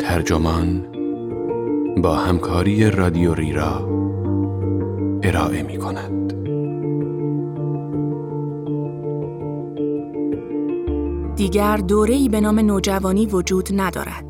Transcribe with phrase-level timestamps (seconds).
[0.00, 0.86] ترجمان
[2.02, 3.88] با همکاری رادیو را
[5.22, 6.32] ارائه می کند.
[11.36, 14.25] دیگر دوره‌ای به نام نوجوانی وجود ندارد.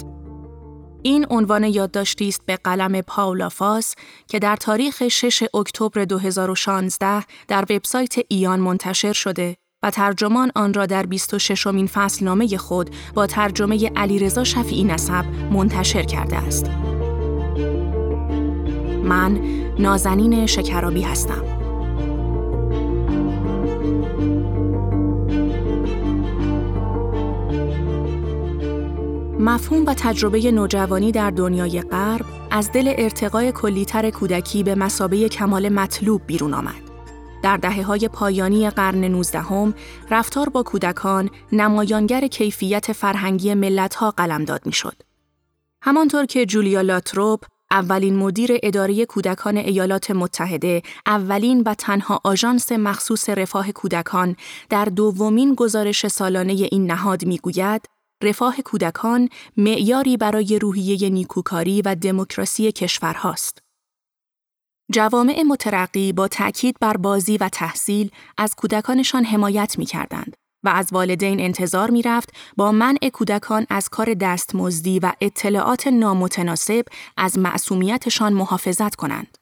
[1.07, 3.95] این عنوان یادداشتی است به قلم پاولا فاس
[4.29, 10.87] که در تاریخ 6 اکتبر 2016 در وبسایت ایان منتشر شده و ترجمان آن را
[10.87, 16.67] در 26 امین فصلنامه خود با ترجمه علیرضا شفیعی نسب منتشر کرده است.
[19.05, 19.41] من
[19.79, 21.57] نازنین شکرابی هستم.
[29.39, 35.69] مفهوم و تجربه نوجوانی در دنیای غرب از دل ارتقای کلیتر کودکی به مسابه کمال
[35.69, 36.83] مطلوب بیرون آمد.
[37.43, 39.75] در دهه های پایانی قرن نوزدهم
[40.11, 45.03] رفتار با کودکان نمایانگر کیفیت فرهنگی ملتها قلمداد می‌شد.
[45.83, 53.29] همانطور که جولیا لاتروپ اولین مدیر اداره کودکان ایالات متحده، اولین و تنها آژانس مخصوص
[53.29, 54.37] رفاه کودکان
[54.71, 57.96] در دومین گزارش سالانه این نهاد می‌گوید
[58.27, 63.59] رفاه کودکان معیاری برای روحیه نیکوکاری و دموکراسی کشورهاست.
[64.93, 70.89] جوامع مترقی با تأکید بر بازی و تحصیل از کودکانشان حمایت می کردند و از
[70.93, 76.85] والدین انتظار می رفت با منع کودکان از کار دستمزدی و اطلاعات نامتناسب
[77.17, 79.39] از معصومیتشان محافظت کنند.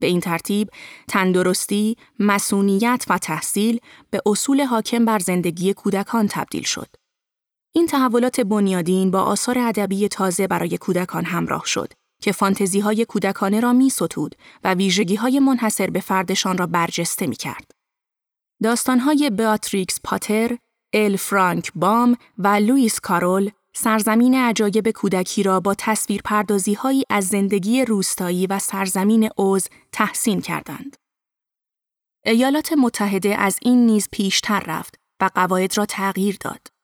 [0.00, 0.70] به این ترتیب
[1.08, 3.80] تندرستی، مسئولیت و تحصیل
[4.10, 6.88] به اصول حاکم بر زندگی کودکان تبدیل شد.
[7.78, 13.60] این تحولات بنیادین با آثار ادبی تازه برای کودکان همراه شد که فانتزی های کودکانه
[13.60, 14.34] را می ستود
[14.64, 17.70] و ویژگی های منحصر به فردشان را برجسته می کرد.
[18.62, 20.58] داستان های بیاتریکس پاتر،
[20.92, 27.26] ال فرانک بام و لوئیس کارول سرزمین عجایب کودکی را با تصویر پردازی هایی از
[27.26, 30.96] زندگی روستایی و سرزمین اوز تحسین کردند.
[32.24, 36.77] ایالات متحده از این نیز پیشتر رفت و قواعد را تغییر داد.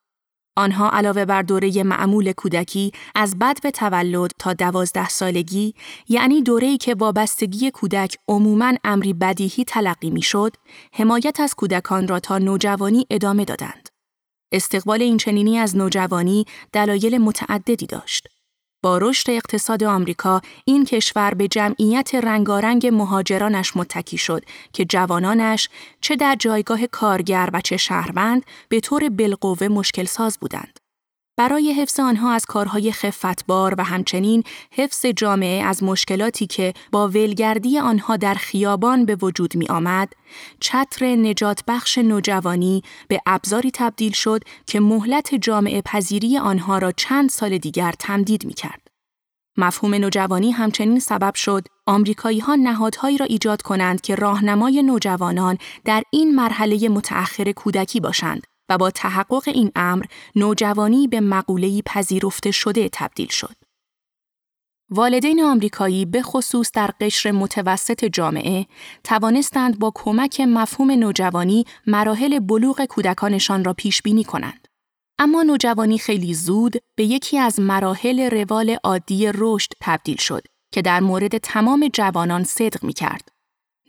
[0.56, 5.74] آنها علاوه بر دوره معمول کودکی از بد به تولد تا دوازده سالگی
[6.08, 10.56] یعنی دوره‌ای که وابستگی کودک عموماً امری بدیهی تلقی می‌شد،
[10.92, 13.88] حمایت از کودکان را تا نوجوانی ادامه دادند.
[14.52, 18.33] استقبال این چنینی از نوجوانی دلایل متعددی داشت.
[18.84, 25.68] با رشد اقتصاد آمریکا این کشور به جمعیت رنگارنگ مهاجرانش متکی شد که جوانانش
[26.00, 30.83] چه در جایگاه کارگر و چه شهروند به طور بالقوه مشکل ساز بودند.
[31.36, 37.78] برای حفظ آنها از کارهای خفتبار و همچنین حفظ جامعه از مشکلاتی که با ولگردی
[37.78, 40.12] آنها در خیابان به وجود می آمد،
[40.60, 47.30] چتر نجات بخش نوجوانی به ابزاری تبدیل شد که مهلت جامعه پذیری آنها را چند
[47.30, 48.80] سال دیگر تمدید می کرد.
[49.56, 56.02] مفهوم نوجوانی همچنین سبب شد آمریکایی ها نهادهایی را ایجاد کنند که راهنمای نوجوانان در
[56.10, 60.04] این مرحله متأخر کودکی باشند و با تحقق این امر
[60.36, 63.56] نوجوانی به مقوله‌ای پذیرفته شده تبدیل شد.
[64.90, 68.66] والدین آمریکایی به خصوص در قشر متوسط جامعه
[69.04, 74.68] توانستند با کمک مفهوم نوجوانی مراحل بلوغ کودکانشان را پیش بینی کنند.
[75.18, 80.42] اما نوجوانی خیلی زود به یکی از مراحل روال عادی رشد تبدیل شد
[80.72, 83.28] که در مورد تمام جوانان صدق می کرد.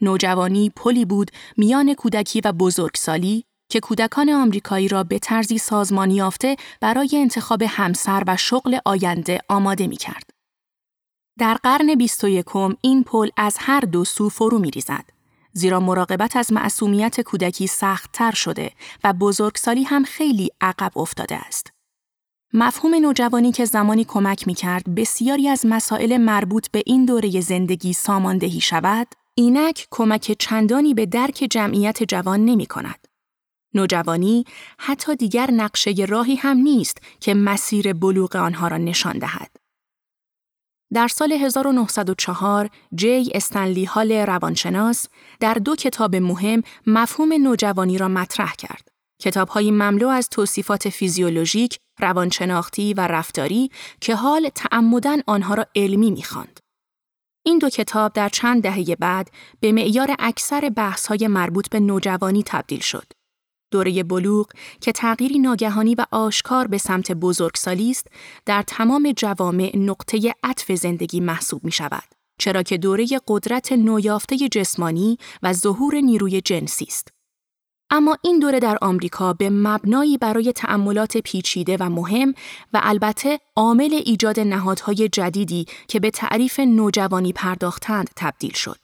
[0.00, 6.56] نوجوانی پلی بود میان کودکی و بزرگسالی که کودکان آمریکایی را به طرزی سازمانی یافته
[6.80, 10.30] برای انتخاب همسر و شغل آینده آماده می کرد.
[11.38, 15.04] در قرن 21 این پل از هر دو سو فرو می ریزد.
[15.52, 18.72] زیرا مراقبت از معصومیت کودکی سختتر شده
[19.04, 21.70] و بزرگسالی هم خیلی عقب افتاده است.
[22.52, 27.92] مفهوم نوجوانی که زمانی کمک می کرد بسیاری از مسائل مربوط به این دوره زندگی
[27.92, 33.06] ساماندهی شود، اینک کمک چندانی به درک جمعیت جوان نمی کند.
[33.74, 34.44] نوجوانی
[34.78, 39.56] حتی دیگر نقشه راهی هم نیست که مسیر بلوغ آنها را نشان دهد.
[40.92, 45.06] در سال 1904 جی استنلی هال روانشناس
[45.40, 48.88] در دو کتاب مهم مفهوم نوجوانی را مطرح کرد.
[49.22, 53.70] کتابهایی مملو از توصیفات فیزیولوژیک، روانشناختی و رفتاری
[54.00, 56.60] که حال تعمدن آنها را علمی می‌خواند.
[57.46, 59.30] این دو کتاب در چند دهه بعد
[59.60, 63.12] به معیار اکثر بحث‌های مربوط به نوجوانی تبدیل شد.
[63.70, 64.46] دوره بلوغ
[64.80, 68.06] که تغییری ناگهانی و آشکار به سمت بزرگسالی است
[68.46, 72.04] در تمام جوامع نقطه عطف زندگی محسوب می شود
[72.38, 77.08] چرا که دوره قدرت نویافته جسمانی و ظهور نیروی جنسی است
[77.90, 82.34] اما این دوره در آمریکا به مبنایی برای تأملات پیچیده و مهم
[82.72, 88.78] و البته عامل ایجاد نهادهای جدیدی که به تعریف نوجوانی پرداختند تبدیل شد.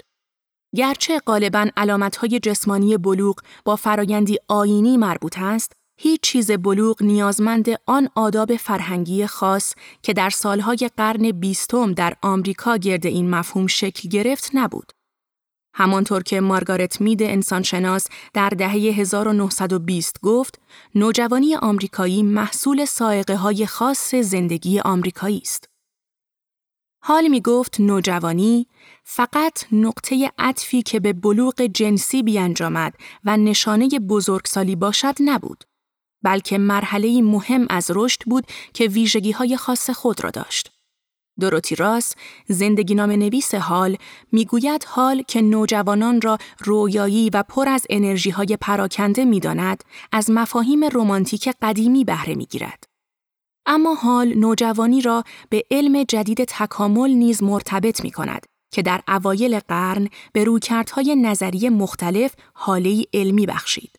[0.76, 8.08] گرچه غالبا علامتهای جسمانی بلوغ با فرایندی آینی مربوط است، هیچ چیز بلوغ نیازمند آن
[8.14, 14.50] آداب فرهنگی خاص که در سالهای قرن بیستم در آمریکا گرد این مفهوم شکل گرفت
[14.54, 14.92] نبود.
[15.74, 20.60] همانطور که مارگارت مید انسانشناس در دهه 1920 گفت،
[20.94, 25.71] نوجوانی آمریکایی محصول سائقه های خاص زندگی آمریکایی است.
[27.04, 28.66] حال می گفت نوجوانی
[29.04, 32.94] فقط نقطه عطفی که به بلوغ جنسی بیانجامد
[33.24, 35.64] و نشانه بزرگسالی باشد نبود.
[36.22, 40.72] بلکه مرحله مهم از رشد بود که ویژگی های خاص خود را داشت.
[41.40, 42.14] دروتی راس،
[42.48, 43.96] زندگی نام نویس حال،
[44.32, 50.30] می‌گوید حال که نوجوانان را رویایی و پر از انرژی های پراکنده می داند، از
[50.30, 52.91] مفاهیم رومانتیک قدیمی بهره می گیرد.
[53.66, 59.58] اما حال نوجوانی را به علم جدید تکامل نیز مرتبط می کند که در اوایل
[59.58, 63.96] قرن به رویکردهای نظری مختلف حاله علمی بخشید.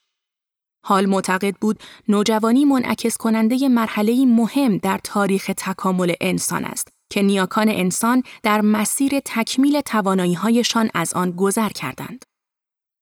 [0.86, 7.70] حال معتقد بود نوجوانی منعکس کننده مرحله مهم در تاریخ تکامل انسان است که نیاکان
[7.70, 12.26] انسان در مسیر تکمیل توانایی‌هایشان از آن گذر کردند.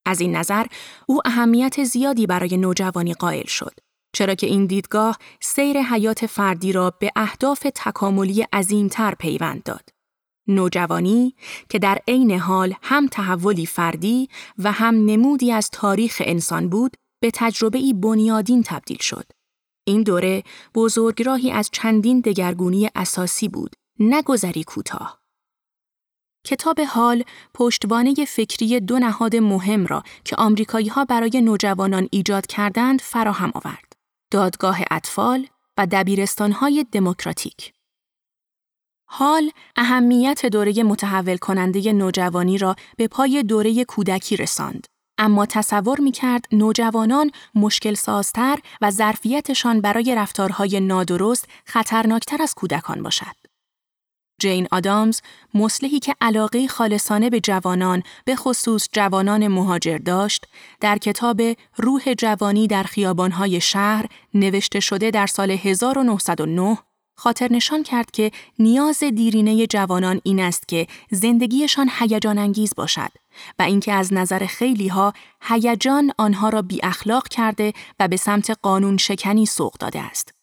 [0.06, 0.66] از این نظر
[1.08, 3.74] او اهمیت زیادی برای نوجوانی قائل شد
[4.14, 9.90] چرا که این دیدگاه سیر حیات فردی را به اهداف تکاملی عظیمتر پیوند داد.
[10.48, 11.36] نوجوانی
[11.70, 17.32] که در عین حال هم تحولی فردی و هم نمودی از تاریخ انسان بود به
[17.34, 19.26] تجربه ای بنیادین تبدیل شد.
[19.88, 20.44] این دوره
[20.76, 25.22] بزرگراهی از چندین دگرگونی اساسی بود، نگذری کوتاه.
[26.46, 27.24] کتاب حال
[27.54, 33.91] پشتوانه فکری دو نهاد مهم را که آمریکایی ها برای نوجوانان ایجاد کردند فراهم آورد.
[34.32, 35.48] دادگاه اطفال
[35.78, 37.74] و دبیرستانهای دموکراتیک.
[39.06, 44.88] حال اهمیت دوره متحول کننده نوجوانی را به پای دوره کودکی رساند.
[45.18, 53.04] اما تصور می کرد نوجوانان مشکل سازتر و ظرفیتشان برای رفتارهای نادرست خطرناکتر از کودکان
[53.04, 53.41] باشد.
[54.42, 55.22] جین آدامز،
[55.54, 60.48] مسلحی که علاقه خالصانه به جوانان به خصوص جوانان مهاجر داشت،
[60.80, 61.42] در کتاب
[61.78, 66.78] روح جوانی در خیابانهای شهر نوشته شده در سال 1909
[67.16, 73.12] خاطر نشان کرد که نیاز دیرینه جوانان این است که زندگیشان هیجان انگیز باشد
[73.60, 78.58] و اینکه از نظر خیلی ها هیجان آنها را بی اخلاق کرده و به سمت
[78.62, 80.41] قانون شکنی سوق داده است.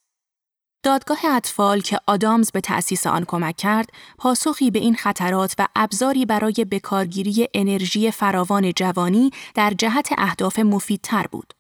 [0.83, 6.27] دادگاه اطفال که آدامز به تأسیس آن کمک کرد، پاسخی به این خطرات و ابزاری
[6.27, 11.55] برای بکارگیری انرژی فراوان جوانی در جهت اهداف مفیدتر بود.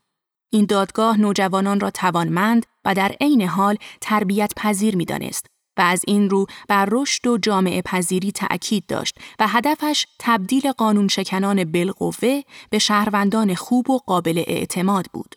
[0.51, 5.47] این دادگاه نوجوانان را توانمند و در عین حال تربیت پذیر می دانست
[5.79, 11.09] و از این رو بر رشد و جامعه پذیری تأکید داشت و هدفش تبدیل قانون
[11.09, 15.35] شکنان بالقوه به شهروندان خوب و قابل اعتماد بود.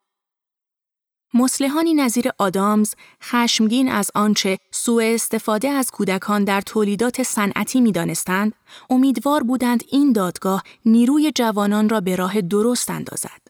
[1.33, 2.94] مسلحانی نظیر آدامز
[3.24, 8.54] خشمگین از آنچه سوء استفاده از کودکان در تولیدات صنعتی می‌دانستند
[8.89, 13.42] امیدوار بودند این دادگاه نیروی جوانان را به راه درست اندازد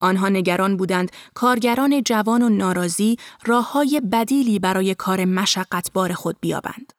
[0.00, 6.92] آنها نگران بودند کارگران جوان و ناراضی راه های بدیلی برای کار مشقتبار خود بیابند.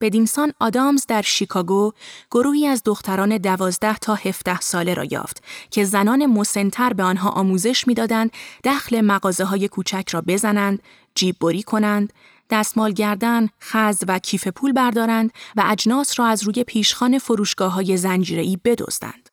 [0.00, 1.92] بدینسان آدامز در شیکاگو
[2.30, 7.86] گروهی از دختران دوازده تا هفته ساله را یافت که زنان مسنتر به آنها آموزش
[7.88, 8.30] می‌دادند
[8.64, 10.82] دخل مغازه های کوچک را بزنند،
[11.14, 12.12] جیب بری کنند،
[12.50, 17.96] دستمال گردن، خز و کیف پول بردارند و اجناس را از روی پیشخان فروشگاه های
[17.96, 19.27] زنجیره‌ای بدزدند.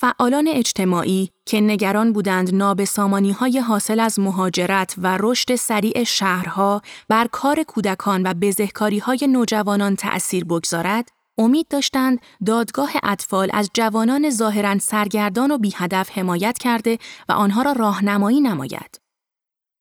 [0.00, 7.26] فعالان اجتماعی که نگران بودند نابسامانی های حاصل از مهاجرت و رشد سریع شهرها بر
[7.32, 14.78] کار کودکان و بزهکاری های نوجوانان تأثیر بگذارد، امید داشتند دادگاه اطفال از جوانان ظاهرا
[14.78, 19.00] سرگردان و بیهدف حمایت کرده و آنها را راهنمایی نماید.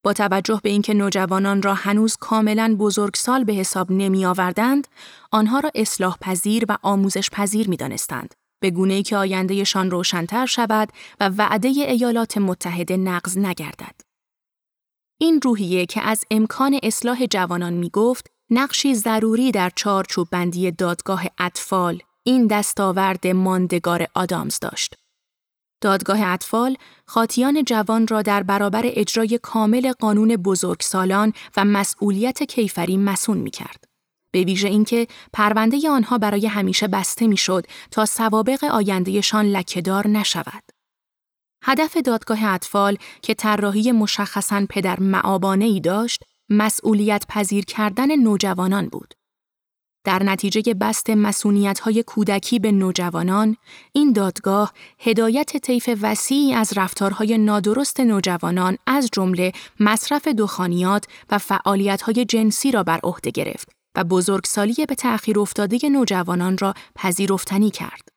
[0.04, 4.88] با توجه به اینکه نوجوانان را هنوز کاملا بزرگسال به حساب نمی آوردند،
[5.32, 8.47] آنها را اصلاح پذیر و آموزش پذیر می دانستند.
[8.60, 14.02] به گونه که آیندهشان روشنتر شود و وعده ایالات متحده نقض نگردد.
[15.20, 21.24] این روحیه که از امکان اصلاح جوانان می گفت، نقشی ضروری در چارچوب بندی دادگاه
[21.38, 24.96] اطفال این دستاورد ماندگار آدامز داشت.
[25.82, 33.38] دادگاه اطفال خاطیان جوان را در برابر اجرای کامل قانون بزرگسالان و مسئولیت کیفری مسون
[33.38, 33.87] می کرد.
[34.32, 40.64] به ویژه اینکه پرونده آنها برای همیشه بسته می‌شد تا سوابق آیندهشان لکهدار نشود.
[41.64, 49.14] هدف دادگاه اطفال که طراحی مشخصاً پدر معابانه ای داشت، مسئولیت پذیر کردن نوجوانان بود.
[50.04, 53.58] در نتیجه بست مسئولیت های کودکی به نوجوانان،
[53.92, 62.02] این دادگاه هدایت طیف وسیعی از رفتارهای نادرست نوجوانان از جمله مصرف دخانیات و فعالیت
[62.02, 68.10] های جنسی را بر عهده گرفت و بزرگسالی به تأخیر افتاده نوجوانان را پذیرفتنی کرد.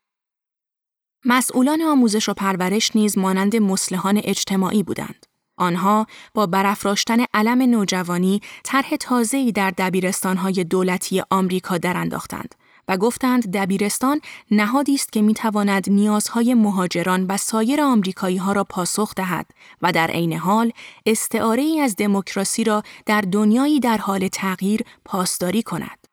[1.25, 5.27] مسئولان آموزش و پرورش نیز مانند مسلحان اجتماعی بودند.
[5.57, 12.55] آنها با برافراشتن علم نوجوانی طرح تازه‌ای در دبیرستانهای دولتی آمریکا درانداختند
[12.91, 14.21] و گفتند دبیرستان
[14.51, 19.51] نهادی است که می‌تواند نیازهای مهاجران و سایر آمریکایی ها را پاسخ دهد
[19.83, 20.73] و در عین حال
[21.07, 26.07] استعاره ای از دموکراسی را در دنیایی در حال تغییر پاسداری کند.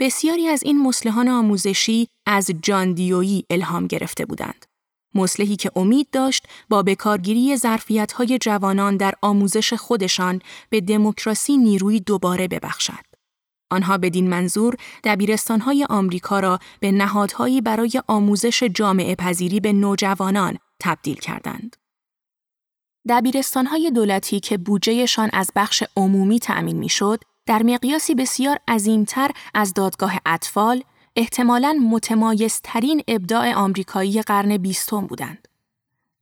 [0.00, 4.66] بسیاری از این مسلحان آموزشی از جان دیویی الهام گرفته بودند.
[5.14, 12.48] مسلحی که امید داشت با بکارگیری ظرفیت‌های جوانان در آموزش خودشان به دموکراسی نیروی دوباره
[12.48, 13.05] ببخشد.
[13.70, 21.16] آنها بدین منظور دبیرستانهای آمریکا را به نهادهایی برای آموزش جامعه پذیری به نوجوانان تبدیل
[21.16, 21.76] کردند.
[23.08, 30.16] دبیرستانهای دولتی که بودجهشان از بخش عمومی تأمین می‌شد، در مقیاسی بسیار عظیمتر از دادگاه
[30.26, 30.82] اطفال،
[31.16, 35.45] احتمالاً متمایزترین ابداع آمریکایی قرن بیستم بودند.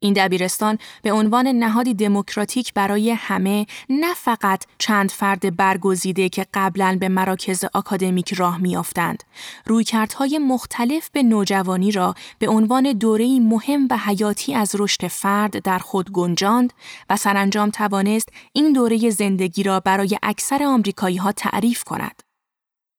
[0.04, 6.96] این دبیرستان به عنوان نهادی دموکراتیک برای همه نه فقط چند فرد برگزیده که قبلا
[7.00, 9.24] به مراکز آکادمیک راه میافتند.
[9.66, 15.78] رویکردهای مختلف به نوجوانی را به عنوان دوره‌ای مهم و حیاتی از رشد فرد در
[15.78, 16.72] خود گنجاند
[17.10, 22.23] و سرانجام توانست این دوره زندگی را برای اکثر آمریکایی ها تعریف کند.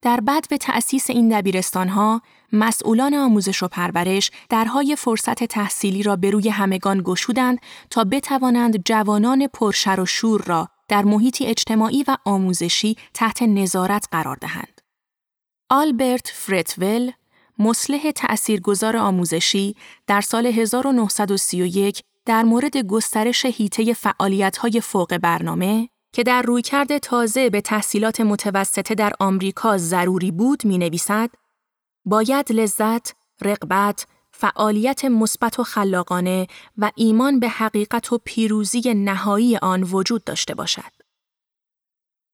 [0.02, 2.22] در بعد به تأسیس این دبیرستانها،
[2.54, 7.60] مسئولان آموزش و پرورش درهای فرصت تحصیلی را به روی همگان گشودند
[7.90, 14.36] تا بتوانند جوانان پرشر و شور را در محیطی اجتماعی و آموزشی تحت نظارت قرار
[14.36, 14.82] دهند.
[15.70, 17.12] آلبرت فرتول،
[17.60, 19.76] مسلح تأثیرگذار آموزشی
[20.08, 27.62] در سال 1931 در مورد گسترش هیته فعالیت‌های فوق برنامه که در رویکرد تازه به
[27.62, 31.30] تحصیلات متوسطه در آمریکا ضروری بود می نویسد
[32.06, 39.84] باید لذت، رقبت، فعالیت مثبت و خلاقانه و ایمان به حقیقت و پیروزی نهایی آن
[39.84, 40.95] وجود داشته باشد.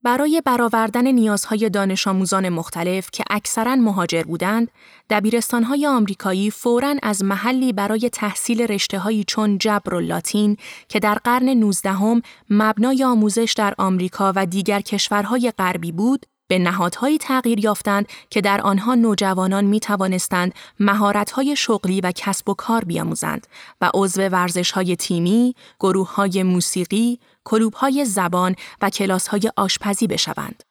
[0.03, 4.71] برای برآوردن نیازهای دانش آموزان مختلف که اکثرا مهاجر بودند،
[5.09, 11.49] دبیرستانهای آمریکایی فوراً از محلی برای تحصیل رشتههایی چون جبر و لاتین که در قرن
[11.49, 18.41] نوزدهم مبنای آموزش در آمریکا و دیگر کشورهای غربی بود، به نهادهایی تغییر یافتند که
[18.41, 23.47] در آنها نوجوانان می توانستند مهارت‌های شغلی و کسب و کار بیاموزند
[23.81, 30.63] و عضو ورزش‌های تیمی، گروه‌های موسیقی، کلوب‌های زبان و کلاس‌های آشپزی بشوند.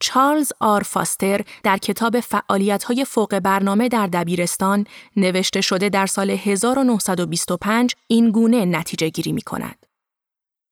[0.00, 7.94] چارلز آر فاستر در کتاب فعالیت‌های فوق برنامه در دبیرستان نوشته شده در سال 1925
[8.06, 9.86] این گونه نتیجه گیری می کند.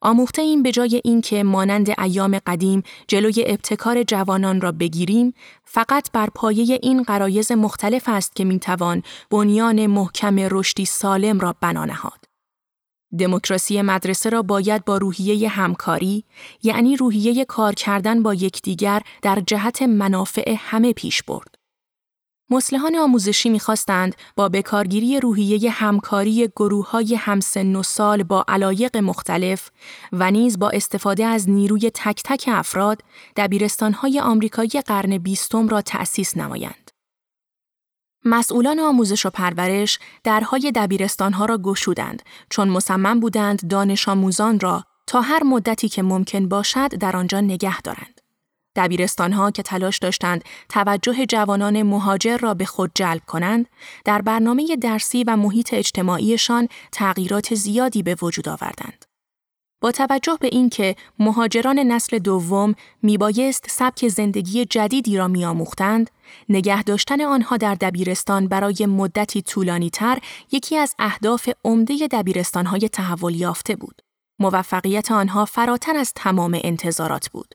[0.03, 6.29] آموخته این به جای اینکه مانند ایام قدیم جلوی ابتکار جوانان را بگیریم فقط بر
[6.35, 12.24] پایه این قرایز مختلف است که می‌توان بنیان محکم رشدی سالم را بنا نهاد
[13.19, 16.25] دموکراسی مدرسه را باید با روحیه همکاری
[16.63, 21.55] یعنی روحیه کار کردن با یکدیگر در جهت منافع همه پیش برد
[22.51, 29.71] مسلحان آموزشی می‌خواستند با بکارگیری روحیه همکاری گروه های همسن و سال با علایق مختلف
[30.13, 33.03] و نیز با استفاده از نیروی تک تک افراد
[33.37, 36.84] دبیرستانهای آمریکایی قرن بیستم را تأسیس نمایند.
[38.25, 45.21] مسئولان آموزش و پرورش درهای دبیرستانها را گشودند چون مصمم بودند دانش آموزان را تا
[45.21, 48.21] هر مدتی که ممکن باشد در آنجا نگه دارند.
[48.77, 53.67] دبیرستانها که تلاش داشتند توجه جوانان مهاجر را به خود جلب کنند،
[54.05, 59.05] در برنامه درسی و محیط اجتماعیشان تغییرات زیادی به وجود آوردند.
[59.85, 66.11] با توجه به اینکه مهاجران نسل دوم میبایست سبک زندگی جدیدی را میآموختند،
[66.49, 70.19] نگه داشتن آنها در دبیرستان برای مدتی طولانی تر
[70.53, 74.03] یکی از اهداف عمده دبیرستانهای تحول یافته بود.
[74.39, 77.55] موفقیت آنها فراتر از تمام انتظارات بود.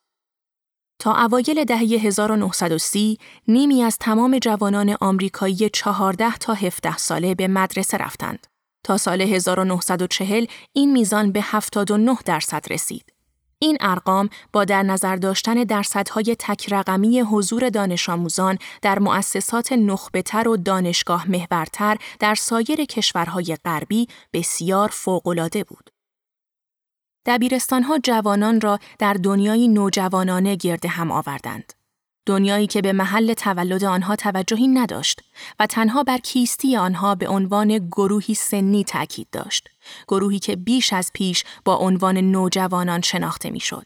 [0.99, 3.17] تا اوایل دهه 1930
[3.47, 8.47] نیمی از تمام جوانان آمریکایی 14 تا 17 ساله به مدرسه رفتند.
[8.83, 13.13] تا سال 1940 این میزان به 79 درصد رسید.
[13.61, 20.47] این ارقام با در نظر داشتن درصدهای تک رقمی حضور دانش آموزان در مؤسسات نخبهتر
[20.47, 25.89] و دانشگاه محورتر در سایر کشورهای غربی بسیار فوقالعاده بود.
[27.25, 31.73] دبیرستانها جوانان را در دنیای نوجوانانه گرد هم آوردند.
[32.25, 35.21] دنیایی که به محل تولد آنها توجهی نداشت
[35.59, 39.69] و تنها بر کیستی آنها به عنوان گروهی سنی تاکید داشت.
[40.07, 43.85] گروهی که بیش از پیش با عنوان نوجوانان شناخته می‌شد.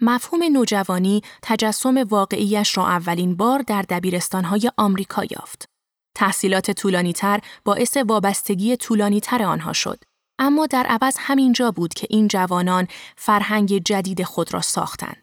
[0.00, 5.68] مفهوم نوجوانی تجسم واقعیش را اولین بار در دبیرستانهای آمریکا یافت.
[6.14, 10.04] تحصیلات طولانیتر باعث وابستگی طولانیتر آنها شد.
[10.38, 15.21] اما در عوض همینجا بود که این جوانان فرهنگ جدید خود را ساختند.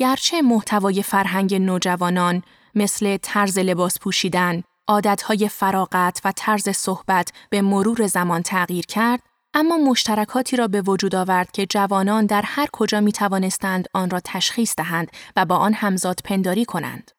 [0.00, 2.42] گرچه محتوای فرهنگ نوجوانان
[2.74, 9.20] مثل طرز لباس پوشیدن، عادتهای فراغت و طرز صحبت به مرور زمان تغییر کرد،
[9.54, 14.20] اما مشترکاتی را به وجود آورد که جوانان در هر کجا می توانستند آن را
[14.24, 17.10] تشخیص دهند و با آن همزاد پنداری کنند.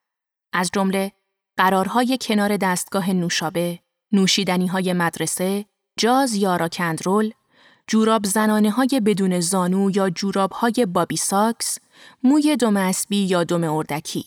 [0.54, 1.12] از جمله
[1.58, 3.80] قرارهای کنار دستگاه نوشابه،
[4.12, 5.66] نوشیدنی های مدرسه،
[6.00, 7.34] جاز یا راکندرول،
[7.88, 11.78] جوراب زنانه های بدون زانو یا جوراب های بابی ساکس،
[12.24, 14.26] موی دم اسبی یا دم اردکی.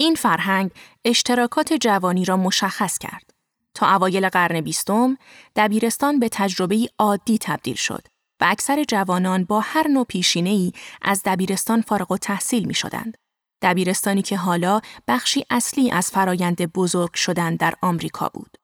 [0.00, 0.70] این فرهنگ
[1.04, 3.30] اشتراکات جوانی را مشخص کرد.
[3.74, 5.16] تا اوایل قرن بیستم،
[5.56, 8.06] دبیرستان به تجربه عادی تبدیل شد
[8.40, 13.16] و اکثر جوانان با هر نوع پیشینه ای از دبیرستان فارغ و تحصیل می شدند.
[13.62, 18.56] دبیرستانی که حالا بخشی اصلی از فرایند بزرگ شدن در آمریکا بود.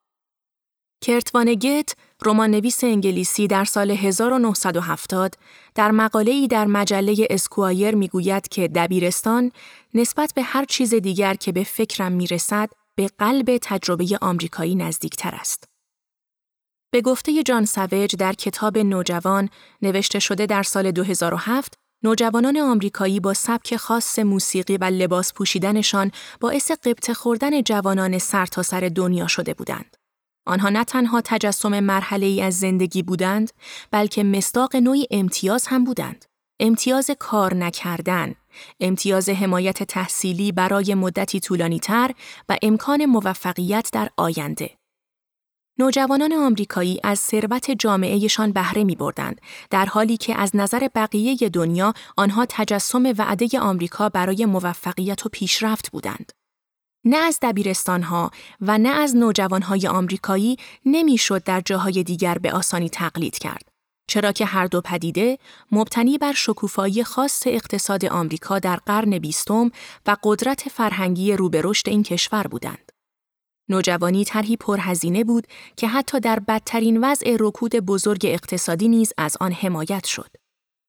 [1.01, 5.35] کرتوانگت، رمان نویس انگلیسی در سال 1970
[5.75, 9.53] در مقاله‌ای در مجله اسکوایر می‌گوید که دبیرستان
[9.95, 15.65] نسبت به هر چیز دیگر که به فکرم می‌رسد به قلب تجربه آمریکایی نزدیکتر است.
[16.91, 19.49] به گفته جان سویج در کتاب نوجوان
[19.83, 26.71] نوشته شده در سال 2007 نوجوانان آمریکایی با سبک خاص موسیقی و لباس پوشیدنشان باعث
[26.71, 29.98] قبط خوردن جوانان سرتاسر سر دنیا شده بودند.
[30.49, 33.51] آنها نه تنها تجسم مرحله ای از زندگی بودند،
[33.91, 36.25] بلکه مصداق نوعی امتیاز هم بودند.
[36.61, 38.35] امتیاز کار نکردن،
[38.81, 42.11] امتیاز حمایت تحصیلی برای مدتی طولانی تر
[42.49, 44.71] و امکان موفقیت در آینده.
[45.79, 51.95] نوجوانان آمریکایی از ثروت جامعهشان بهره می بردند، در حالی که از نظر بقیه دنیا
[52.17, 56.33] آنها تجسم وعده آمریکا برای موفقیت و پیشرفت بودند.
[57.05, 58.31] نه از دبیرستانها
[58.61, 60.57] و نه از نوجوانهای آمریکایی
[60.87, 63.69] نمی‌شد در جاهای دیگر به آسانی تقلید کرد.
[64.09, 65.39] چرا که هر دو پدیده
[65.73, 69.71] مبتنی بر شکوفایی خاص اقتصاد آمریکا در قرن بیستم
[70.07, 72.93] و قدرت فرهنگی روبرشت این کشور بودند.
[73.69, 79.53] نوجوانی طرحی پرهزینه بود که حتی در بدترین وضع رکود بزرگ اقتصادی نیز از آن
[79.53, 80.31] حمایت شد.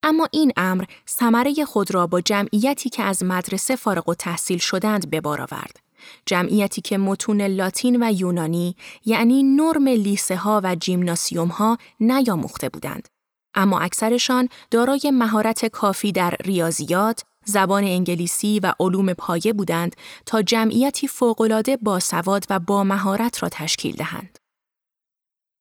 [0.04, 5.10] اما این امر ثمره خود را با جمعیتی که از مدرسه فارغ و تحصیل شدند
[5.10, 5.89] به بار آورد.
[6.26, 13.08] جمعیتی که متون لاتین و یونانی یعنی نرم لیسه ها و جیمناسیوم ها نیاموخته بودند.
[13.54, 21.08] اما اکثرشان دارای مهارت کافی در ریاضیات، زبان انگلیسی و علوم پایه بودند تا جمعیتی
[21.08, 24.40] فوقالعاده باسواد و با مهارت را تشکیل دهند.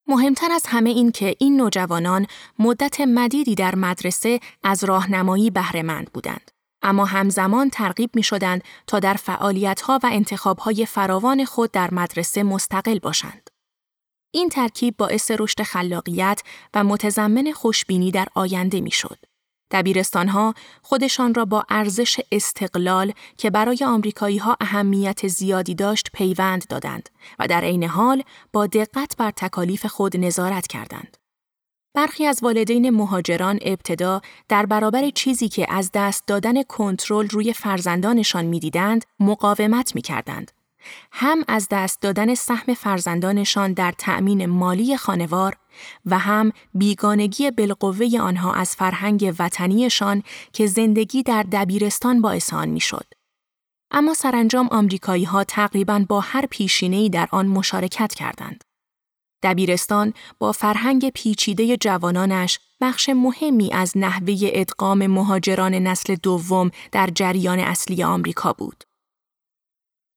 [0.07, 2.27] مهمتر از همه این که این نوجوانان
[2.59, 6.51] مدت مدیدی در مدرسه از راهنمایی بهرهمند بودند.
[6.81, 12.99] اما همزمان ترغیب می شدند تا در فعالیتها و انتخابهای فراوان خود در مدرسه مستقل
[12.99, 13.49] باشند.
[14.31, 16.41] این ترکیب باعث رشد خلاقیت
[16.73, 19.17] و متضمن خوشبینی در آینده می شد.
[19.71, 27.09] دبیرستانها خودشان را با ارزش استقلال که برای آمریکایی ها اهمیت زیادی داشت پیوند دادند
[27.39, 31.17] و در عین حال با دقت بر تکالیف خود نظارت کردند.
[31.93, 38.45] برخی از والدین مهاجران ابتدا در برابر چیزی که از دست دادن کنترل روی فرزندانشان
[38.45, 40.51] می‌دیدند مقاومت می‌کردند.
[41.11, 45.57] هم از دست دادن سهم فرزندانشان در تأمین مالی خانوار
[46.05, 50.23] و هم بیگانگی بالقوه آنها از فرهنگ وطنیشان
[50.53, 53.05] که زندگی در دبیرستان باعث آن می‌شد.
[53.91, 58.63] اما سرانجام آمریکایی ها تقریبا با هر پیشینه‌ای در آن مشارکت کردند.
[59.43, 67.59] دبیرستان با فرهنگ پیچیده جوانانش بخش مهمی از نحوه ادغام مهاجران نسل دوم در جریان
[67.59, 68.83] اصلی آمریکا بود.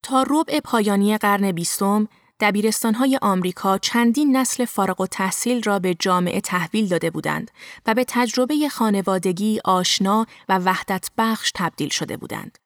[0.03, 2.07] تا ربع پایانی قرن بیستم،
[2.39, 7.51] دبیرستانهای آمریکا چندین نسل فارغ و تحصیل را به جامعه تحویل داده بودند
[7.85, 12.57] و به تجربه خانوادگی آشنا و وحدت بخش تبدیل شده بودند.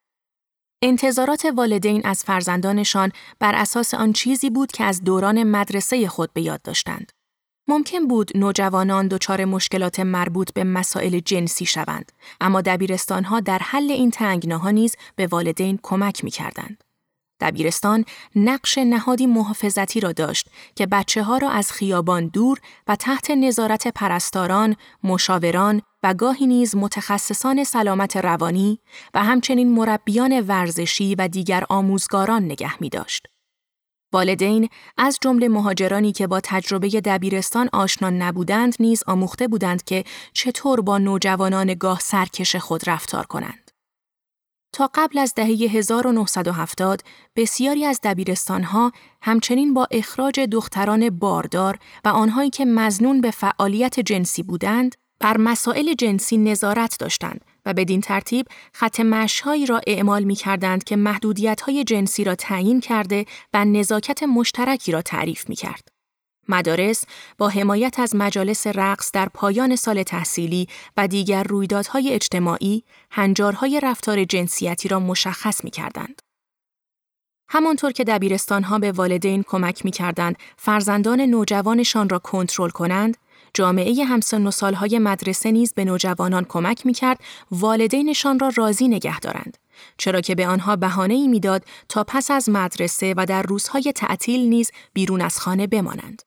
[0.81, 6.41] انتظارات والدین از فرزندانشان بر اساس آن چیزی بود که از دوران مدرسه خود به
[6.41, 7.11] یاد داشتند.
[7.67, 12.11] ممکن بود نوجوانان دچار مشکلات مربوط به مسائل جنسی شوند،
[12.41, 16.83] اما دبیرستانها در حل این تنگناها نیز به والدین کمک می کردند.
[17.39, 23.31] دبیرستان نقش نهادی محافظتی را داشت که بچه ها را از خیابان دور و تحت
[23.31, 25.81] نظارت پرستاران، مشاوران
[26.13, 28.79] گاهی نیز متخصصان سلامت روانی
[29.13, 33.27] و همچنین مربیان ورزشی و دیگر آموزگاران نگه می داشت.
[34.13, 40.81] والدین از جمله مهاجرانی که با تجربه دبیرستان آشنا نبودند نیز آموخته بودند که چطور
[40.81, 43.71] با نوجوانان گاه سرکش خود رفتار کنند.
[44.73, 47.01] تا قبل از دهه 1970
[47.35, 48.91] بسیاری از دبیرستانها
[49.21, 55.93] همچنین با اخراج دختران باردار و آنهایی که مزنون به فعالیت جنسی بودند بر مسائل
[55.93, 61.83] جنسی نظارت داشتند و بدین ترتیب خط مشهایی را اعمال می کردند که محدودیت های
[61.83, 65.87] جنسی را تعیین کرده و نزاکت مشترکی را تعریف می کرد.
[66.49, 67.03] مدارس
[67.37, 74.23] با حمایت از مجالس رقص در پایان سال تحصیلی و دیگر رویدادهای اجتماعی هنجارهای رفتار
[74.23, 76.21] جنسیتی را مشخص می کردند.
[77.49, 83.17] همانطور که دبیرستانها به والدین کمک می کردند فرزندان نوجوانشان را کنترل کنند،
[83.57, 87.19] جامعه همسن و سالهای مدرسه نیز به نوجوانان کمک می کرد
[87.51, 89.57] والدینشان را راضی نگه دارند.
[89.97, 94.39] چرا که به آنها بهانه ای می‌داد تا پس از مدرسه و در روزهای تعطیل
[94.39, 96.21] نیز بیرون از خانه بمانند.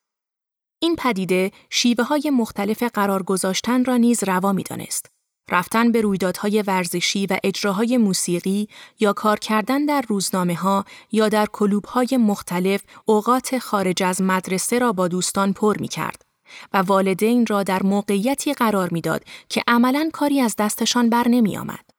[0.79, 5.07] این پدیده شیوه های مختلف قرار گذاشتن را نیز روا می دانست.
[5.51, 8.69] رفتن به رویدادهای ورزشی و اجراهای موسیقی
[9.01, 14.79] یا کار کردن در روزنامه ها یا در کلوب های مختلف اوقات خارج از مدرسه
[14.79, 16.30] را با دوستان پر می کرد.
[16.73, 21.91] و والدین را در موقعیتی قرار می‌داد که عملا کاری از دستشان بر نمی آمد.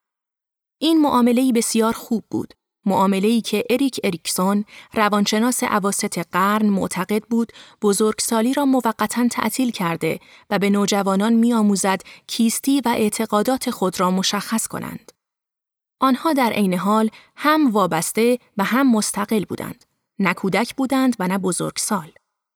[0.81, 2.53] این معامله‌ای بسیار خوب بود.
[2.85, 10.59] معامله‌ای که اریک اریکسون روانشناس عواست قرن معتقد بود بزرگسالی را موقتا تعطیل کرده و
[10.59, 15.11] به نوجوانان میآموزد کیستی و اعتقادات خود را مشخص کنند.
[15.99, 19.85] آنها در عین حال هم وابسته و هم مستقل بودند.
[20.19, 22.11] نه کودک بودند و نه بزرگسال.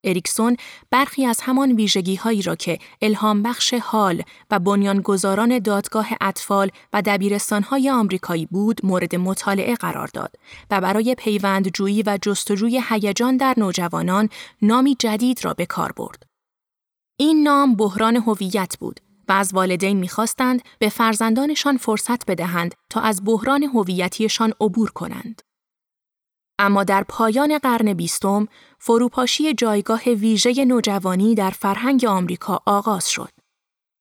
[0.06, 0.58] اریکسون
[0.92, 7.02] برخی از همان ویژگی هایی را که الهام بخش حال و بنیانگذاران دادگاه اطفال و
[7.02, 10.36] دبیرستان های آمریکایی بود مورد مطالعه قرار داد
[10.72, 14.30] و برای پیوندجویی و جستجوی هیجان در نوجوانان
[14.62, 16.24] نامی جدید را به کار برد.
[17.18, 23.22] این نام بحران هویت بود و از والدین می‌خواستند به فرزندانشان فرصت بدهند تا از
[23.26, 25.42] بحران هویتیشان عبور کنند.
[26.60, 28.48] اما در پایان قرن بیستم
[28.80, 33.30] فروپاشی جایگاه ویژه نوجوانی در فرهنگ آمریکا آغاز شد.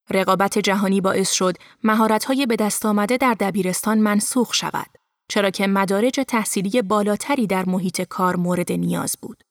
[0.09, 4.97] رقابت جهانی باعث شد مهارت‌های به دست آمده در دبیرستان منسوخ شود،
[5.29, 9.43] چرا که مدارج تحصیلی بالاتری در محیط کار مورد نیاز بود.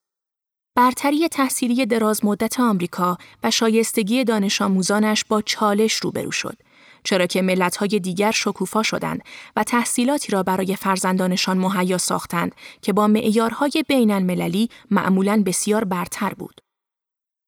[0.76, 6.56] برتری تحصیلی دراز مدت آمریکا و شایستگی دانش آموزانش با چالش روبرو شد
[7.04, 9.22] چرا که ملت‌های دیگر شکوفا شدند
[9.56, 16.34] و تحصیلاتی را برای فرزندانشان مهیا ساختند که با معیارهای بین المللی معمولاً بسیار برتر
[16.34, 16.60] بود.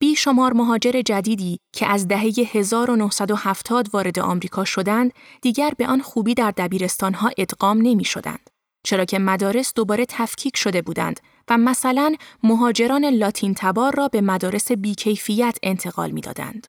[0.00, 6.50] بیشمار مهاجر جدیدی که از دهه 1970 وارد آمریکا شدند، دیگر به آن خوبی در
[6.50, 8.50] دبیرستانها ادغام نمی شدند.
[8.86, 14.72] چرا که مدارس دوباره تفکیک شده بودند و مثلا مهاجران لاتین تبار را به مدارس
[14.72, 16.66] بیکیفیت انتقال می دادند.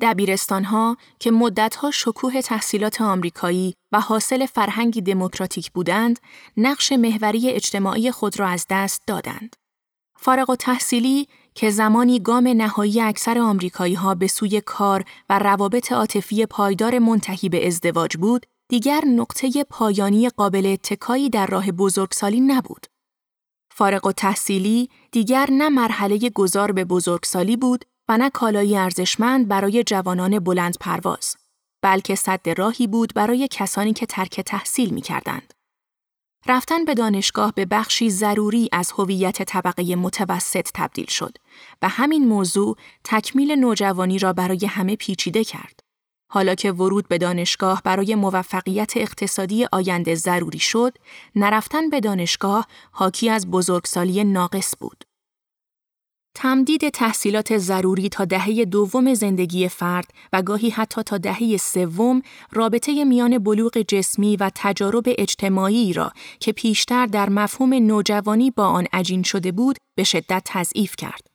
[0.00, 6.18] دبیرستانها که مدتها شکوه تحصیلات آمریکایی و حاصل فرهنگی دموکراتیک بودند،
[6.56, 9.56] نقش محوری اجتماعی خود را از دست دادند.
[10.16, 15.92] فارغ و تحصیلی که زمانی گام نهایی اکثر آمریکایی ها به سوی کار و روابط
[15.92, 22.86] عاطفی پایدار منتهی به ازدواج بود، دیگر نقطه پایانی قابل اتکایی در راه بزرگسالی نبود.
[23.70, 29.84] فارغ و تحصیلی دیگر نه مرحله گذار به بزرگسالی بود و نه کالایی ارزشمند برای
[29.84, 31.36] جوانان بلند پرواز،
[31.82, 35.54] بلکه صد راهی بود برای کسانی که ترک تحصیل می کردند.
[36.46, 41.38] رفتن به دانشگاه به بخشی ضروری از هویت طبقه متوسط تبدیل شد
[41.82, 45.80] و همین موضوع تکمیل نوجوانی را برای همه پیچیده کرد.
[46.30, 50.98] حالا که ورود به دانشگاه برای موفقیت اقتصادی آینده ضروری شد،
[51.36, 55.04] نرفتن به دانشگاه حاکی از بزرگسالی ناقص بود.
[56.34, 63.04] تمدید تحصیلات ضروری تا دهه دوم زندگی فرد و گاهی حتی تا دهه سوم رابطه
[63.04, 69.22] میان بلوغ جسمی و تجارب اجتماعی را که پیشتر در مفهوم نوجوانی با آن عجین
[69.22, 71.26] شده بود به شدت تضعیف کرد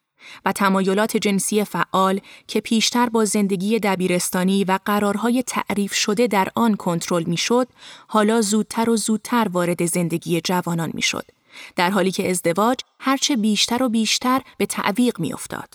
[0.46, 6.76] و تمایلات جنسی فعال که پیشتر با زندگی دبیرستانی و قرارهای تعریف شده در آن
[6.76, 7.68] کنترل می‌شد
[8.08, 11.39] حالا زودتر و زودتر وارد زندگی جوانان می‌شد.
[11.76, 15.74] در حالی که ازدواج هرچه بیشتر و بیشتر به تعویق میافتاد.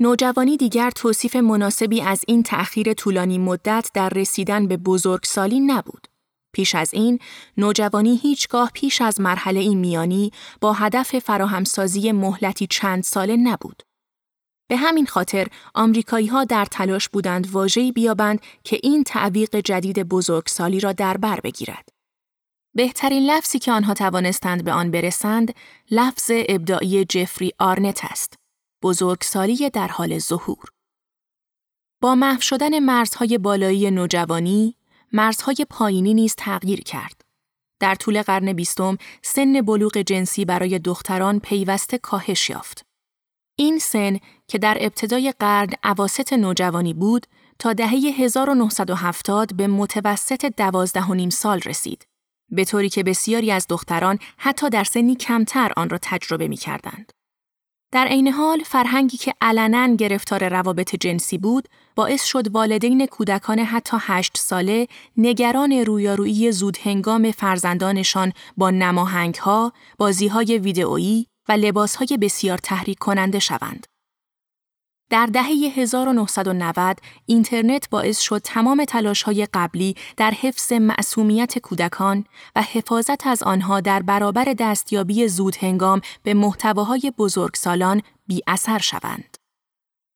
[0.00, 6.08] نوجوانی دیگر توصیف مناسبی از این تأخیر طولانی مدت در رسیدن به بزرگسالی نبود.
[6.52, 7.18] پیش از این،
[7.56, 10.30] نوجوانی هیچگاه پیش از مرحله این میانی
[10.60, 13.82] با هدف فراهمسازی مهلتی چند ساله نبود.
[14.68, 20.80] به همین خاطر آمریکایی ها در تلاش بودند واژه‌ای بیابند که این تعویق جدید بزرگسالی
[20.80, 21.88] را در بر بگیرد.
[22.76, 25.54] بهترین لفظی که آنها توانستند به آن برسند،
[25.90, 28.34] لفظ ابداعی جفری آرنت است.
[28.82, 30.64] بزرگسالی در حال ظهور.
[32.02, 34.76] با محو شدن مرزهای بالایی نوجوانی،
[35.12, 37.20] مرزهای پایینی نیز تغییر کرد.
[37.80, 42.86] در طول قرن بیستم، سن بلوغ جنسی برای دختران پیوسته کاهش یافت.
[43.58, 47.26] این سن که در ابتدای قرن عواست نوجوانی بود،
[47.58, 52.06] تا دهه 1970 به متوسط دوازده و نیم سال رسید.
[52.54, 57.12] به طوری که بسیاری از دختران حتی در سنی کمتر آن را تجربه می کردند.
[57.92, 63.96] در عین حال فرهنگی که علنا گرفتار روابط جنسی بود باعث شد والدین کودکان حتی
[64.00, 64.86] هشت ساله
[65.16, 72.58] نگران رویارویی زود هنگام فرزندانشان با نماهنگ ها، بازی های ویدئویی و لباس های بسیار
[72.58, 73.86] تحریک کننده شوند.
[75.14, 82.24] در دهه 1990 اینترنت باعث شد تمام تلاش های قبلی در حفظ معصومیت کودکان
[82.56, 89.36] و حفاظت از آنها در برابر دستیابی زود هنگام به محتواهای بزرگسالان بی اثر شوند.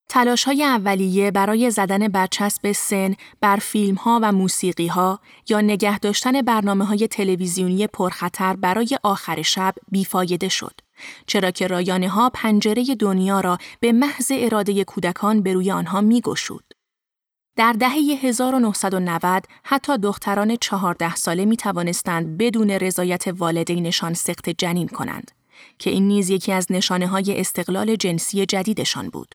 [0.08, 5.98] تلاش های اولیه برای زدن برچسب سن بر فیلم ها و موسیقی ها یا نگه
[5.98, 10.87] داشتن برنامه های تلویزیونی پرخطر برای آخر شب بیفایده شد.
[11.26, 16.20] چرا که رایانه ها پنجره دنیا را به محض اراده کودکان به روی آنها می
[16.20, 16.74] گشود.
[17.56, 25.30] در دهه 1990 حتی دختران چهارده ساله می توانستند بدون رضایت والدینشان سخت جنین کنند
[25.78, 29.34] که این نیز یکی از نشانه های استقلال جنسی جدیدشان بود.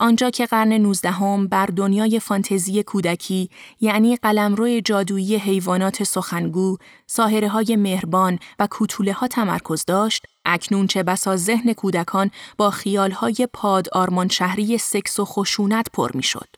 [0.00, 7.76] آنجا که قرن نوزدهم بر دنیای فانتزی کودکی یعنی قلمرو جادویی حیوانات سخنگو، ساهره های
[7.76, 13.88] مهربان و کوتوله ها تمرکز داشت، اکنون چه بسا ذهن کودکان با خیال های پاد
[13.92, 16.48] آرمان شهری سکس و خشونت پر می شد.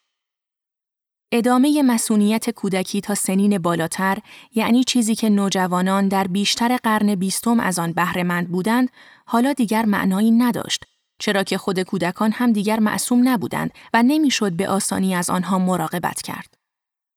[1.33, 4.19] ادامه مسئولیت کودکی تا سنین بالاتر
[4.55, 8.91] یعنی چیزی که نوجوانان در بیشتر قرن بیستم از آن بهرهمند بودند
[9.27, 10.85] حالا دیگر معنایی نداشت
[11.19, 16.23] چرا که خود کودکان هم دیگر معصوم نبودند و نمی‌شد به آسانی از آنها مراقبت
[16.23, 16.55] کرد.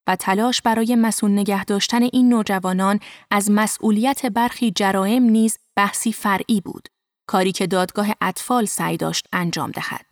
[0.08, 3.00] و تلاش برای مسئول نگه داشتن این نوجوانان
[3.32, 6.88] از مسئولیت برخی جرائم نیز بحثی فرعی بود،
[7.28, 10.12] کاری که دادگاه اطفال سعی داشت انجام دهد.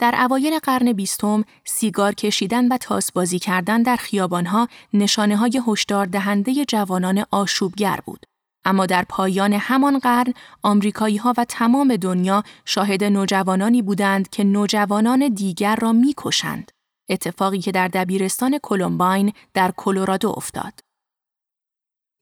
[0.00, 6.64] در اوایل قرن بیستم، سیگار کشیدن و تاسبازی کردن در خیابانها نشانه های هشدار دهنده
[6.64, 8.26] جوانان آشوبگر بود.
[8.64, 15.28] اما در پایان همان قرن آمریکایی ها و تمام دنیا شاهد نوجوانانی بودند که نوجوانان
[15.28, 16.72] دیگر را می‌کشند.
[17.08, 20.83] اتفاقی که در دبیرستان کلمباین در کلرادو افتاد.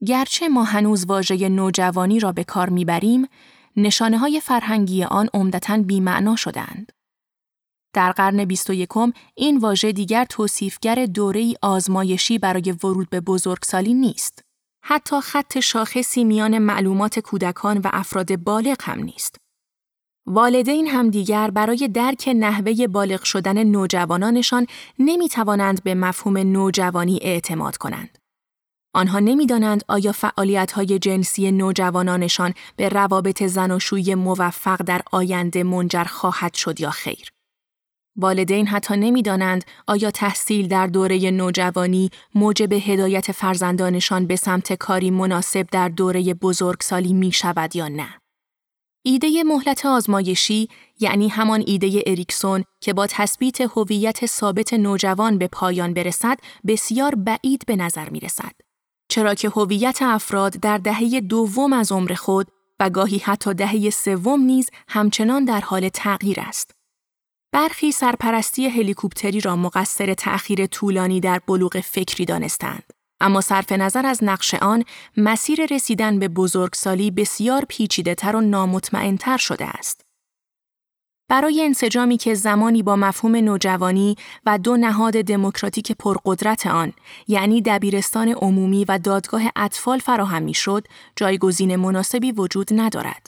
[0.07, 3.29] گرچه ما هنوز واژه نوجوانی را به کار می‌بریم،
[3.77, 6.93] نشانه های فرهنگی آن عمدتا بیمعنا شدند.
[7.95, 8.89] در قرن 21
[9.35, 14.45] این واژه دیگر توصیفگر دوره آزمایشی برای ورود به بزرگسالی نیست.
[14.85, 19.37] حتی خط شاخصی میان معلومات کودکان و افراد بالغ هم نیست.
[20.27, 24.67] والدین هم دیگر برای درک نحوه بالغ شدن نوجوانانشان
[24.99, 28.22] نمی توانند به مفهوم نوجوانی اعتماد کنند.
[28.95, 36.81] آنها نمی‌دانند آیا فعالیت جنسی نوجوانانشان به روابط زناشویی موفق در آینده منجر خواهد شد
[36.81, 37.33] یا خیر.
[38.17, 45.67] والدین حتی نمی‌دانند آیا تحصیل در دوره نوجوانی موجب هدایت فرزندانشان به سمت کاری مناسب
[45.73, 48.09] در دوره بزرگسالی می شود یا نه.
[49.05, 50.69] ایده مهلت آزمایشی
[51.01, 57.63] یعنی همان ایده اریکسون که با تثبیت هویت ثابت نوجوان به پایان برسد بسیار بعید
[57.67, 58.53] به نظر می رسد.
[59.13, 62.49] چرا که هویت افراد در دهه دوم از عمر خود
[62.81, 66.71] و گاهی حتی دهه سوم نیز همچنان در حال تغییر است.
[67.55, 72.93] برخی سرپرستی هلیکوپتری را مقصر تأخیر طولانی در بلوغ فکری دانستند.
[73.21, 74.85] اما صرف نظر از نقش آن،
[75.17, 80.02] مسیر رسیدن به بزرگسالی بسیار پیچیده تر و نامطمئنتر شده است.
[81.33, 84.17] برای انسجامی که زمانی با مفهوم نوجوانی
[84.47, 86.93] و دو نهاد دموکراتیک پرقدرت آن
[87.29, 93.27] یعنی دبیرستان عمومی و دادگاه اطفال فراهم می‌شد جایگزین مناسبی وجود ندارد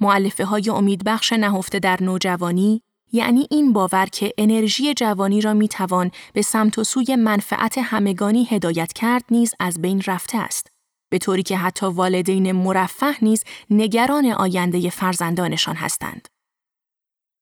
[0.00, 6.10] معلفه های امیدبخش نهفته در نوجوانی یعنی این باور که انرژی جوانی را می توان
[6.32, 10.66] به سمت و سوی منفعت همگانی هدایت کرد نیز از بین رفته است.
[11.10, 16.31] به طوری که حتی والدین مرفه نیز نگران آینده فرزندانشان هستند.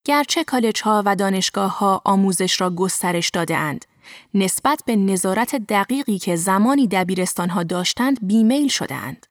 [0.05, 3.85] گرچه کالج ها و دانشگاه ها آموزش را گسترش داده اند،
[4.35, 9.27] نسبت به نظارت دقیقی که زمانی دبیرستان ها داشتند بیمیل شده اند.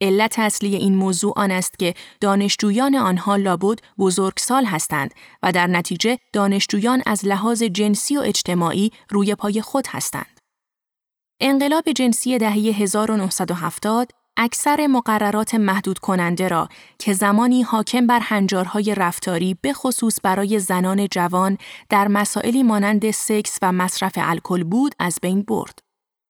[0.00, 6.18] علت اصلی این موضوع آن است که دانشجویان آنها لابد بزرگسال هستند و در نتیجه
[6.32, 10.40] دانشجویان از لحاظ جنسی و اجتماعی روی پای خود هستند.
[11.40, 19.56] انقلاب جنسی دهه 1970 اکثر مقررات محدود کننده را که زمانی حاکم بر هنجارهای رفتاری
[19.62, 25.42] به خصوص برای زنان جوان در مسائلی مانند سکس و مصرف الکل بود از بین
[25.42, 25.78] برد.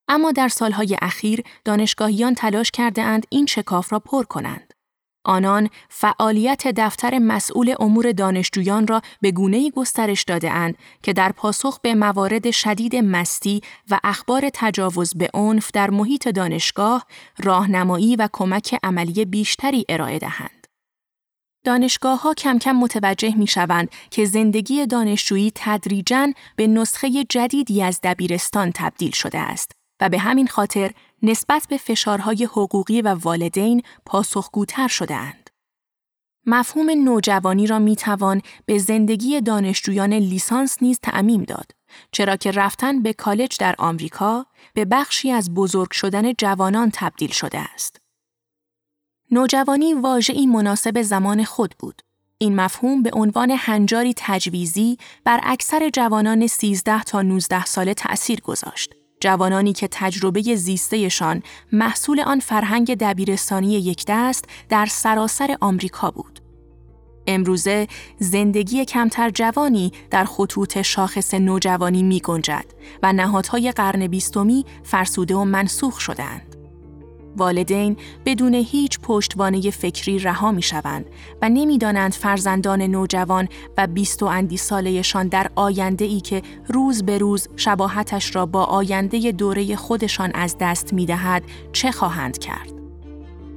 [0.09, 4.70] اما در سالهای اخیر دانشگاهیان تلاش کرده اند این شکاف را پر کنند.
[5.25, 11.81] آنان فعالیت دفتر مسئول امور دانشجویان را به گونه‌ای گسترش داده اند که در پاسخ
[11.81, 17.07] به موارد شدید مستی و اخبار تجاوز به عنف در محیط دانشگاه
[17.39, 20.67] راهنمایی و کمک عملی بیشتری ارائه دهند.
[21.65, 28.01] دانشگاه ها کم کم متوجه می شوند که زندگی دانشجویی تدریجاً به نسخه جدیدی از
[28.03, 30.91] دبیرستان تبدیل شده است و به همین خاطر
[31.23, 35.51] نسبت به فشارهای حقوقی و والدین پاسخگوتر شده اند.
[36.47, 41.71] مفهوم نوجوانی را می توان به زندگی دانشجویان لیسانس نیز تعمیم داد
[42.13, 47.59] چرا که رفتن به کالج در آمریکا به بخشی از بزرگ شدن جوانان تبدیل شده
[47.59, 48.01] است.
[49.31, 52.03] نوجوانی واژه‌ای مناسب زمان خود بود.
[52.39, 59.00] این مفهوم به عنوان هنجاری تجویزی بر اکثر جوانان 13 تا 19 ساله تأثیر گذاشت.
[59.21, 66.41] جوانانی که تجربه زیستهشان محصول آن فرهنگ دبیرستانی یک دست در سراسر آمریکا بود.
[67.27, 67.87] امروزه
[68.19, 72.65] زندگی کمتر جوانی در خطوط شاخص نوجوانی می گنجد
[73.03, 76.50] و نهادهای قرن بیستمی فرسوده و منسوخ شدند.
[77.37, 81.07] والدین بدون هیچ پشتوانه فکری رها می شوند
[81.43, 87.19] و نمی‌دانند فرزندان نوجوان و بیست و اندی سالهشان در آینده ای که روز به
[87.19, 92.73] روز شباهتش را با آینده دوره خودشان از دست می دهد چه خواهند کرد.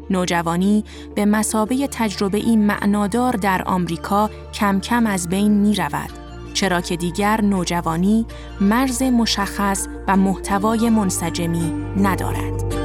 [0.09, 0.83] نوجوانی
[1.15, 6.09] به مسابه تجربه این معنادار در آمریکا کم کم از بین می رود.
[6.53, 8.25] چرا که دیگر نوجوانی
[8.61, 12.82] مرز مشخص و محتوای منسجمی ندارد.